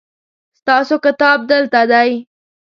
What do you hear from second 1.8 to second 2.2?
دی